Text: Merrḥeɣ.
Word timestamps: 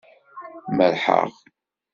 Merrḥeɣ. 0.75 1.29